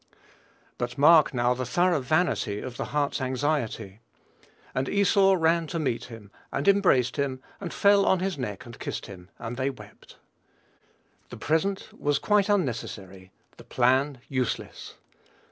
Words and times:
But 0.79 0.97
mark 0.97 1.31
now 1.31 1.53
the 1.53 1.63
thorough 1.63 1.99
vanity 2.01 2.59
of 2.59 2.75
the 2.75 2.85
heart's 2.85 3.21
anxiety. 3.21 3.99
"And 4.73 4.89
Esau 4.89 5.35
ran 5.37 5.67
to 5.67 5.77
meet 5.77 6.05
him, 6.05 6.31
and 6.51 6.67
embraced 6.67 7.17
him, 7.17 7.39
and 7.59 7.71
fell 7.71 8.07
on 8.07 8.17
his 8.19 8.35
neck 8.35 8.65
and 8.65 8.79
kissed 8.79 9.05
him; 9.05 9.29
and 9.37 9.57
they 9.57 9.69
wept." 9.69 10.17
The 11.29 11.37
present 11.37 11.89
was 11.95 12.17
quite 12.17 12.49
unnecessary, 12.49 13.31
the 13.57 13.63
plan 13.63 14.17
useless. 14.27 14.95